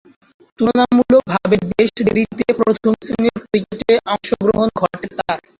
তুলনামূলকভাবে 0.59 1.55
বেশ 1.69 1.89
দেরীতে 1.99 2.45
প্রথম-শ্রেণীর 2.59 3.37
ক্রিকেটে 3.43 3.93
অংশগ্রহণ 4.13 4.67
ঘটে 4.79 5.07
তার। 5.17 5.39